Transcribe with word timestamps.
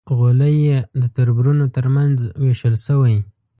غولی 0.17 0.53
یې 0.67 0.79
د 1.01 1.03
تربرونو 1.15 1.65
تر 1.75 1.85
منځ 1.95 2.17
وېشل 2.43 2.75
شوی. 2.85 3.17